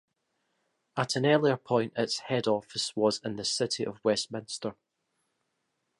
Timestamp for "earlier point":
1.27-1.93